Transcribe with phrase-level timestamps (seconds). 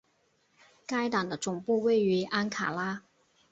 [0.87, 3.03] 该党的总部位于安卡拉。